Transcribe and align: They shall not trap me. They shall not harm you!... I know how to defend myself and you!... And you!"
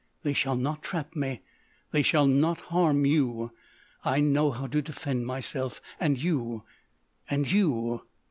They 0.23 0.33
shall 0.33 0.55
not 0.55 0.81
trap 0.81 1.15
me. 1.15 1.41
They 1.91 2.01
shall 2.01 2.25
not 2.25 2.59
harm 2.61 3.05
you!... 3.05 3.51
I 4.03 4.19
know 4.19 4.49
how 4.49 4.65
to 4.65 4.81
defend 4.81 5.27
myself 5.27 5.79
and 5.99 6.17
you!... 6.17 6.63
And 7.29 7.51
you!" 7.51 8.01